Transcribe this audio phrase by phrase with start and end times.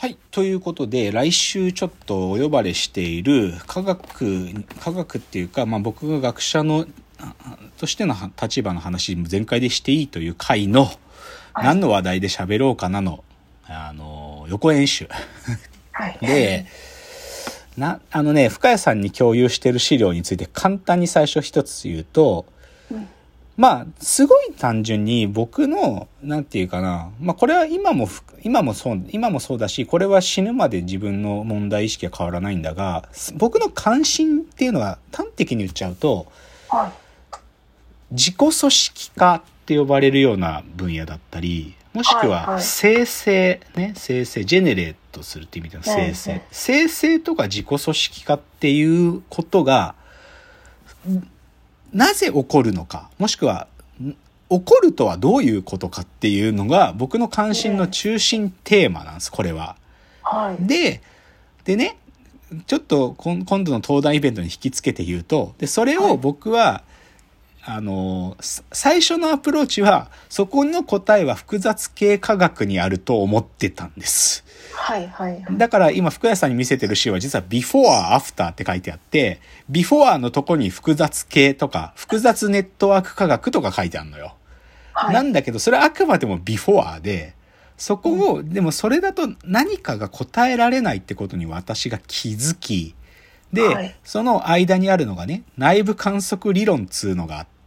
[0.00, 0.16] はい。
[0.30, 4.46] ということで、来週ちょっとお呼ばれしている科学、
[4.78, 6.86] 科学っていうか、まあ僕が学者の、
[7.78, 10.86] としての立場の話全開でしていいという回の、
[11.52, 13.24] 何の話題で喋ろうかなの、
[13.66, 15.08] あの、予演習。
[15.90, 16.18] はい。
[16.20, 16.66] で、
[17.76, 22.57] な、あのね、深谷さんに共有してる資料について簡単に最初一つ言うと、うん
[23.58, 28.08] まあ、すごい単純に僕の、なんていうかな、まあこれは今も、
[28.44, 36.30] 今もそう、今もそうだし、これは死ぬまで自分の問題意識は変わらないんだが、僕の関心っていうのは端的に言っちゃうと、
[36.68, 36.92] は
[37.32, 37.34] い、
[38.12, 46.42] 自己組織化って呼ばれるような分野だったり、もしくは生成、ね、生成、ジェネレートするっていう意味での生成。
[46.52, 49.96] 生成とか自己組織化っていうことが、
[51.92, 53.68] なぜ起こるのか、もしくは、
[54.50, 59.76] 起こるとはどういうことかっていうのが僕の関心の中心テーマなんです、これは。
[60.22, 61.02] はい、で、
[61.64, 61.96] でね、
[62.66, 66.87] ちょっと今度の登壇イベントに引き付けて言うと、で、それを僕は、はい、
[67.70, 68.34] あの、
[68.72, 74.42] 最初のアプローチは、そこの答えは複雑系科学にあると思ってたんです。
[74.72, 84.34] はいはい、だから今福谷さんに見せてる詩は実は before, after って書いてあって、before のとこに複雑系とか、複雑ネットワーク科学とか書いてあるのよ。
[84.94, 87.34] はい、なんだけど、それはあくまでも before で、
[87.76, 92.94] そこを、でもそれだと何かが答えられないってことに私が気づき、
[93.52, 97.57] で、はい、その間にあるのがね、内部観測理論っつうのがあって、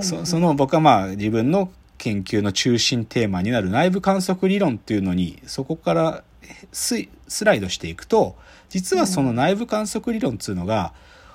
[0.00, 6.24] そその僕はまあ自分の研究の中心テーマになる内部観測理論っていうのにそこから
[6.72, 7.06] ス
[7.44, 8.36] ライドしていくと
[8.70, 10.92] 実はその内部観測理論っていうのが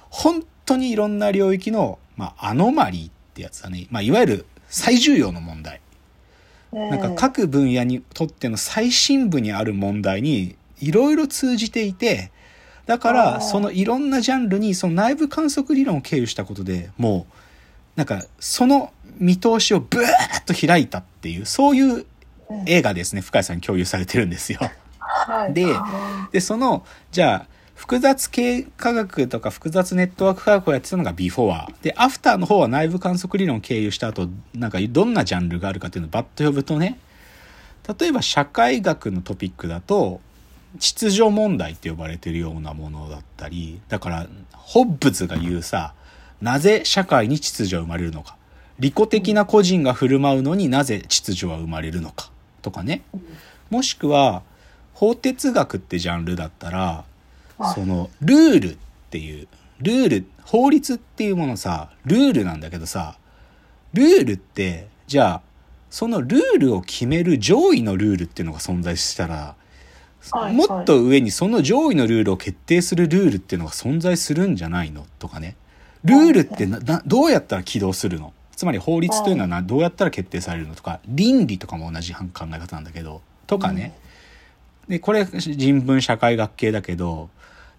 [0.09, 5.81] 本当にいろんな領域の、まあ、アノマリーってやつだね、まあ、いわゆる最重要の問題。
[6.73, 12.31] なんか各分野にとっての最深部にある問題にいろいろ通じていて、
[12.85, 17.33] だからそのいろんなジャンルにその内部観測理論を経由したことでもう
[17.97, 22.05] なんかその見通しをブーッと開いたっていう、そういう
[22.65, 24.59] 映画ですね、深井さんに共有されてるんですよ。
[25.51, 25.65] で、
[26.31, 31.73] で、その、じゃあ、複雑系科学とか複雑ネットワーク科学をやってたのがビフォー。
[31.81, 36.99] で、アフターの方は内部観測理論を経由した後、なんかどんなジャンルがあるかっていうのをバッと呼ぶとね、
[37.99, 40.21] 例えば社会学のトピックだと、
[40.79, 45.93] 秩序問題って呼ばれてるようなものだったり、だから、ホッブズが言うさ、
[46.41, 48.35] なぜ社会に秩序は生まれるのか。
[48.79, 52.31] 利己的な個人が振る舞うのになぜ秩序は生まれるのか。
[52.61, 53.01] とかね。
[53.69, 54.43] もしくは、
[54.93, 57.05] 法哲学ってジャンルだったら、
[57.73, 58.77] その、ルールっ
[59.09, 59.47] ていう、
[59.79, 63.17] ルール、法律っていうものさ、ルールなんだけどさ、
[63.93, 65.41] ルールって、じゃあ、
[65.89, 69.55] そのルールを決める上位のルールっていうのが存在したら、
[70.51, 75.05] もっと上にその上位のルールを決定するルールっていうのが存在するんじゃないの？
[75.19, 75.55] とかね。
[76.07, 78.33] ルールってなどうやったら起動するの？
[78.55, 83.95] つまり法律というのはなどうやったら決定されるのとか倫理とかも同じ考え方なんだけどとかね、
[84.87, 87.29] でこれ人文社会学系だけど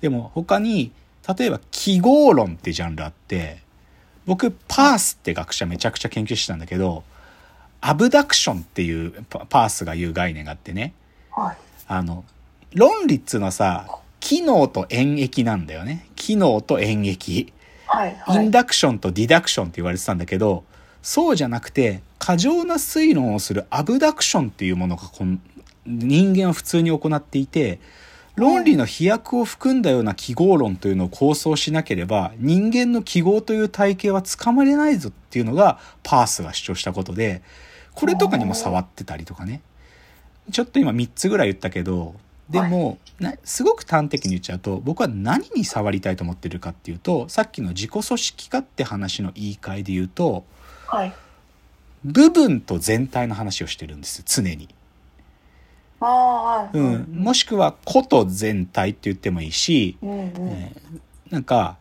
[0.00, 0.92] でも他に
[1.36, 3.58] 例えば記号論ってジャンルあって
[4.24, 7.02] 僕パースって学者めちゃくちゃ研究してたんだけど
[7.80, 10.94] アブダクションっていうパースが言う概念があってね、
[11.30, 11.56] はい、
[11.86, 12.24] あの
[12.74, 16.08] 論理っつうのはさ機能と演繹なんだよね。
[16.16, 17.52] 機能と演繹
[17.88, 20.64] はいはい、インダクションとディダクションって言われてたんだけど、
[21.02, 25.38] そうじゃなくて、過剰な推論をするアブダクションっていうものがこの
[25.86, 27.80] 人間は普通に行っていて、
[28.36, 37.42] 論理の飛躍を含んだような記号論というのを構想しなければ、人間の記号という体系はつかまれないぞっていうのがパースが主張したことで、
[37.94, 39.60] これとかにも触ってたりとかね。
[40.52, 42.14] ちょっと今3つぐらい言ったけど、
[42.50, 50.44] でも、はい、すごく端的に言っちゃうと僕は何に触りたいと思ってるかっていうとさっきの自己組織化って話の言い換えで言うと、
[50.86, 51.12] はい、
[52.04, 54.68] 部分と全体の話をしてるんです常に。
[56.00, 60.18] うん、もしくは個と全体って言ってもいいし、うんうん。
[60.48, 61.76] えー、なんか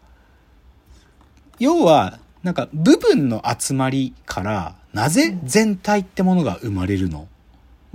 [1.59, 7.27] 要はなんか部分の集まりからなぜ全体ってものが生まれるの？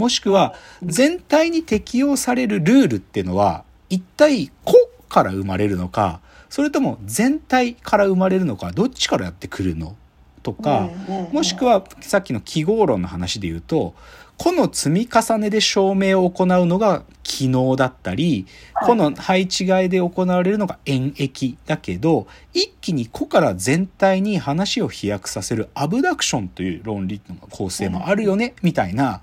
[0.02, 4.74] もしくは全体に適用されるルールっていうのは一体個
[5.08, 6.20] から生まれるのか
[6.50, 9.94] それとも全体から生まれるのかどっちからやってくるの？
[10.42, 10.90] とか
[11.30, 13.94] もしくはさっきの記号論の話で言うと
[14.36, 18.46] 個の積み重ねで証明を行うのが機能だったり、
[18.84, 29.22] 個の配置換えで行われるのが演疫だけど、一気に個から全体に話を飛躍させるアブダクションという論理の構成もあるよね、みたいな、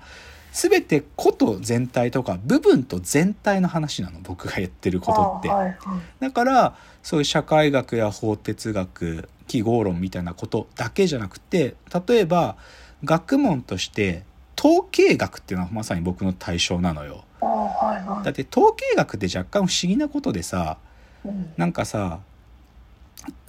[0.52, 5.54] 全てこと全体とか部分と全体の話なの僕が言ってることってあ。
[5.54, 5.76] はいはい。
[6.20, 11.74] だからそういう社会学や法哲学記号論みたいなことだけじゃなくて
[12.08, 12.56] 例えば
[13.04, 14.24] 学問として
[14.58, 17.24] 統計学っていうのはまさに僕の対象なのよ。
[17.40, 18.24] あはいはい。
[18.24, 20.78] だって統計学って若干不思議なことでさ
[21.24, 22.20] うんなんかさ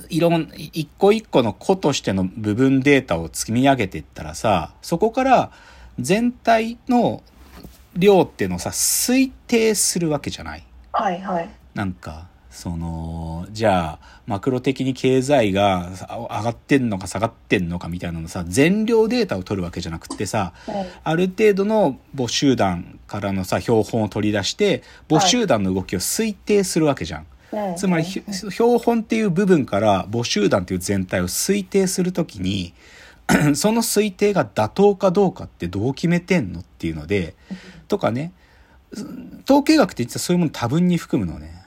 [0.09, 5.51] いろん一個一個の個としての部分データを積み上げていったらさそこから
[5.99, 7.21] 全体の
[7.95, 10.63] 量っていうのをさ推定するわけじゃない？
[10.93, 11.49] はいはい。
[11.73, 20.53] なんかそのじゃあマクロ的に経済が上がってんのか下がってんのかみたいなのさ全量データを取るわけじゃなくってさ
[21.03, 27.21] ある程度の母集団からのさ標本を取り出して母集団の動きを推定するわけじゃん。
[27.21, 27.27] うん
[27.75, 32.73] つまりひ標本っていう部分から母集団っていう全体を推定するときに
[33.55, 37.35] その推定が妥当かどうかってどう決めてんのっていうので
[37.87, 38.31] とかね
[39.45, 41.61] 統計学って実はそういうもの多分に含むのね。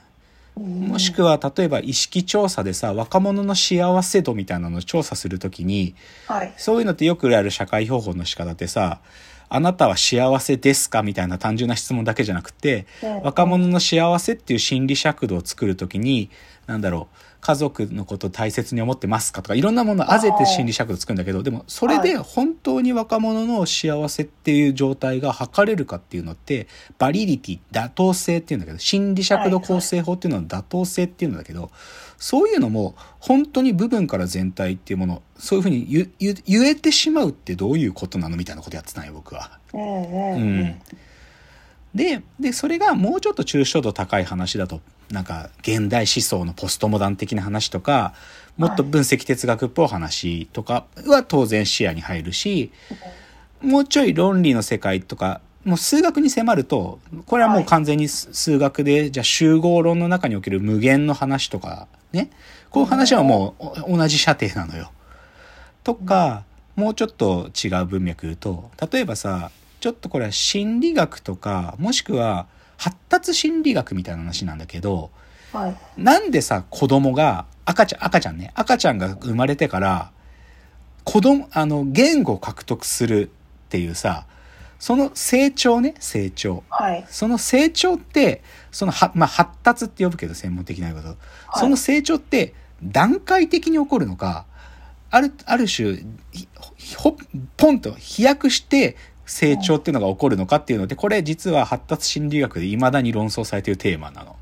[0.57, 5.95] もしくは例えば意識調査でさ若者の幸せ度みたいなのを調査するときに
[6.27, 6.53] はい。
[6.55, 9.01] そういうのってよくある社会標本の仕方ってさ
[9.49, 16.29] あなたは幸せですかみたいな単純な質問だけじゃなくてうん若者の幸せっていう心理尺度を作るときに
[16.67, 26.65] なんだろう家族のことを大切に思ってますかとかいろんなものを混ぜて心理尺度作るんだけどでもそれで本当に若者の幸せっていう状態が測れるかっていうのって
[26.97, 31.69] バリリティ妥当性っていうんだけど心理尺度構成法っていうのは妥当性っていうんだけど
[32.17, 35.85] そういうのも本当に部分から全体っていうものそういうふうに
[36.17, 39.59] 言えてしまうってどういうことなのみたいなことやってたんよ僕は。
[39.71, 40.81] うんうんううんん。
[41.95, 48.13] で、で、それがもうちょっと抽象度高い話だと、なんか、現代思想のポストモダン的な話とか、
[48.57, 52.71] もっと分析哲学っぽい話とかは当然視野に入るし、
[53.61, 62.29] もうちょい論理の世界とか、もう数学に迫ると、これはもう完全に数数学で、じゃあ集合論の中における無限の話とか、ね。
[62.71, 64.91] こういう話はもうお同じ射程なのよ。
[65.85, 66.43] とか、
[66.75, 75.11] もうちょっと違う文脈言うと、例えばさ、ちょっとこれは心理学とか、もしくは発達心理学みたいな話なんだけど、
[75.51, 75.75] はい。
[75.97, 80.11] なんでさ、子供が、赤ちゃん、赤ちゃんね、赤ちゃんが生まれてから、
[81.03, 83.29] 子供、あの、言語を獲得する
[83.65, 84.25] っていうさ、
[84.79, 86.63] その成長ね、成長。
[86.69, 87.05] はい。
[87.09, 91.07] その成長って、そのは、まあ、発達って呼ぶけど、専門的なこと。
[91.07, 91.17] はい
[91.57, 94.45] その成長って、段階的に起こるのか、
[95.09, 96.03] ある、ある種、
[96.75, 97.15] ひほ、
[97.55, 104.35] ポンと飛躍して成長っていうのが起こるのかっていうので、これ実は発達心理学で未だに論争されているテーマなの。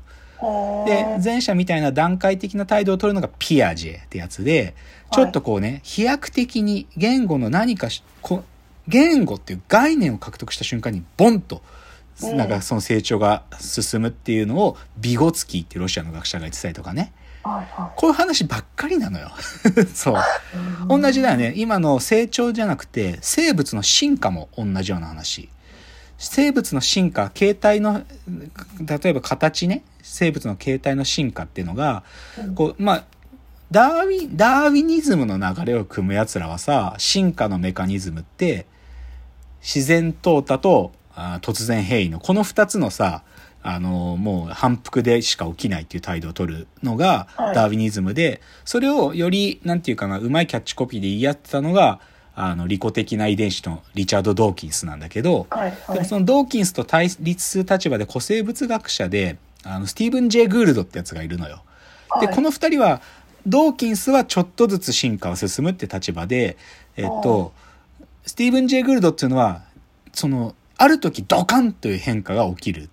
[0.86, 4.74] で、前者みたいな段階的な態度を取るのがピアジェってやつで、
[5.12, 8.42] ちょっとこうね、飛躍的に言語の何かし、こ
[8.86, 17.12] 言語っていう概念を獲得した瞬間にボンと、うんなんかその成長が進むっていうのをビゴツキーってロシアの学者が言ってたりとかね。
[17.96, 19.30] こういう話ばっかりなのよ。
[19.94, 20.14] そう。
[20.14, 21.00] い。
[21.00, 21.52] 同じだよね。
[21.56, 25.48] 今の成長じゃなくて、生物の進化も同じような話。
[26.16, 28.02] 生物の進化、形態の、
[28.80, 32.02] 例えば形ね、生物の形態の進化っていうのが、
[32.54, 33.04] こう、まあ、
[33.70, 38.66] ダーウィン、ダーウィニズムの流れを組む奴らはさ、進化のメカニズムって、
[39.60, 43.22] 自然淘汰とあ突然変異の、この二つのさ、
[43.66, 51.98] あの、もう反復でしか起きないっていう態度を取るのがはいダーウィニズムで、それをより、なんていうかな、うまいキャッチコピーで言い合ってたのが、
[52.36, 55.94] あの、利己的な遺伝子のリチャード・ドーキンスなんだけど、はいはい。
[55.94, 61.62] でもそのドーキンスと対立する立場で古生物学者で、あの、スティーブン・ジェイ・グールドってやつがいるのよ。
[62.20, 63.00] で、はいこの二人は、
[63.46, 66.56] ドーキンスはちょっとずつ進化を進むって立場で、
[66.96, 67.52] えっと、
[68.26, 69.62] スティーブン・ジェイ・グールドっていうのは、
[70.12, 72.90] その、ある時ドカンという変化が起きる。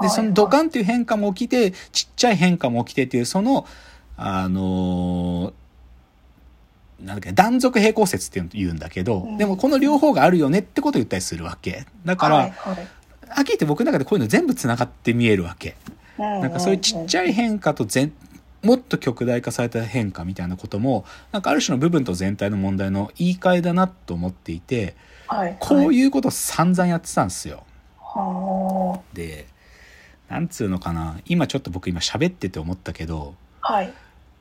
[0.00, 3.66] で、はいそのドカンという変化も起きて、ちっちゃい変化も起きてっていう、その、
[4.16, 5.52] あのー
[7.02, 11.84] なんだっけ、断続平行説っていうの言うんだけど、うんでもこの両方があるよねってことを言ったりするわけ。
[12.04, 12.74] だから、はいはい
[13.28, 15.74] はって僕の中でこういうの全部繋がって見えるわけ。
[16.18, 18.12] なんかそういうちっちゃい変化と全、
[18.62, 24.94] もっと極大化された変化みたいなことも、なんかある種の部分と全体の問題の言い換えだなと思っていて、
[25.26, 25.56] はい。
[25.58, 25.94] こうう。
[25.94, 27.64] いうことを散々やってたんですよ。
[27.98, 29.46] はで、
[30.32, 33.72] なんつうのかな、今ちょっと僕今喋ってて思ったけど、あ。
[33.74, 33.92] はい。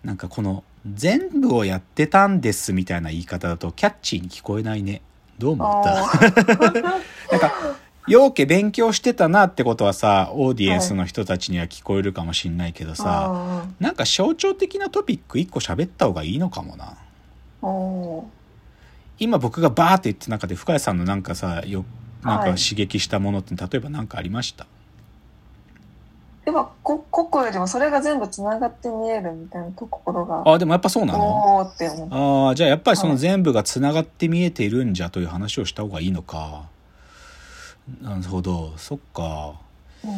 [0.06, 5.02] なんかこの全部をやってたんですみたいな言い方だとキャッチーに聞こえないね。
[5.38, 5.94] どう思った？
[6.82, 7.52] なんか、
[8.08, 16.96] 陽家勉強してたなってことはさ、オーディエンスの人たちには聞こえるかもしんないけどさ、あなんか象徴的なトピック一個喋った方がいいのかもな。
[19.20, 21.84] 今僕がバーって言って中で深谷さんのなんかさ、よ
[22.24, 24.66] なんかはい刺激したものって例えば何かありました、
[26.46, 31.58] やっぱこ個々よりもそれが全部つながって見えるみたいなところがあでもやっぱそうなの？
[31.58, 32.48] おーって思う。
[32.48, 33.20] ああじゃあやっぱりそのはい。
[33.20, 36.64] 全部がつながって見えているんじゃという話をした方がいいのか。
[38.02, 38.74] なるほど。
[38.78, 39.54] そっか。
[40.04, 40.12] うん。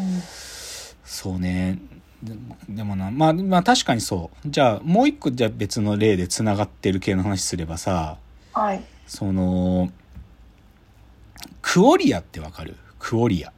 [1.04, 1.78] そうね。
[2.24, 2.34] で
[2.70, 4.50] でもなまあまあ確かにそう。
[4.50, 8.18] じゃあもう一個じゃあ別の例でつながってる系の話すればさ
[8.54, 8.82] はい。
[9.08, 9.92] その
[11.62, 12.78] クオリアってわかる？
[12.98, 13.52] クオリア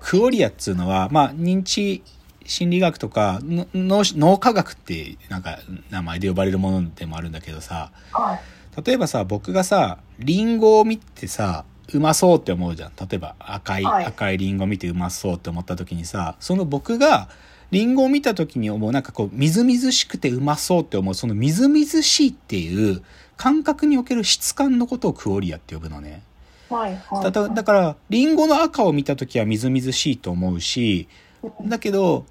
[0.00, 2.02] クオリアっつうのはまあ認知
[2.46, 5.58] 心理学とかの脳脳科学ってなんか
[5.90, 7.92] 名前で呼ばれるものでもあるんだけどさ。
[8.14, 8.40] けはい。
[8.84, 12.92] 例えばさ僕がさリンゴを見てさうまそうって思うじゃん。
[12.96, 14.04] 例えば赤い、はい。
[14.04, 17.28] 赤いリンゴ見てうまそうって思った時にさその僕が
[17.70, 23.02] リンゴを見た時に思うなんかこうみずみずしくてうまそうって思うそのみずみずしいっていう
[23.36, 26.22] 感覚における質感のことをクオリアって呼ぶのね。
[26.70, 27.24] はいはい。
[27.24, 31.08] だだだからリンゴの赤を見た時はみずみずしいと思うし
[31.62, 32.24] だけど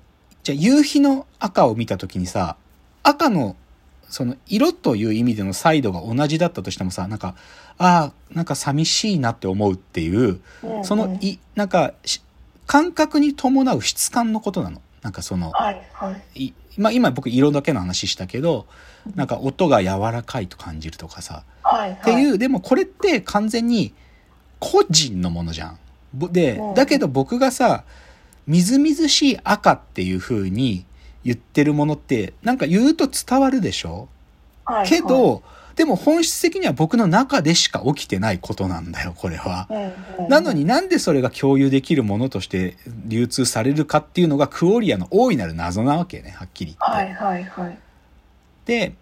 [0.43, 2.55] じゃあ夕日の赤を見た時にさ
[3.03, 3.55] 赤の
[4.09, 7.35] その色という意味でのサイドが同じだったとしてもさなんか
[7.77, 12.21] ああなんか寂しいなって思うっていううんそのいなんかし
[12.65, 14.81] 感覚に伴う質感のことなの。
[15.01, 16.45] なんかそのはいはい。
[16.45, 18.67] いまあ、今僕色だけの話したけど
[19.15, 21.43] なんか音が柔らかいと感じるとかさ。
[21.63, 23.93] はいっていうう、でもこれって完全に
[24.59, 25.79] 個人のものじゃん。
[26.13, 27.83] ぼでうん、だけど僕がさ、
[28.47, 30.85] みずみずしい赤っていう風に
[31.23, 34.07] 言ってるものって、なんか言うと伝わるでしょ？
[34.65, 35.43] はいけど、
[35.75, 39.67] でも本質的には僕の中でしか起きてないことなんだよ、これは。
[40.27, 42.75] なのになんでそれが共有できるものとして
[43.05, 47.05] 流通されるかっていうのがクオリアの大いなる謎なわけね、はっきり言って。
[47.05, 47.79] はいはいはい
[48.65, 48.93] で、っ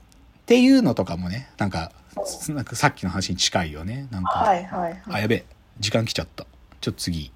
[0.45, 1.91] ていうのとかもね、なんか、
[2.53, 4.07] なんかさっきの話に近いよね。
[4.11, 5.45] なんか、はいはいあ、はいやべえ。
[5.79, 6.45] 時間来ちゃった。
[6.81, 7.31] ちょっと次。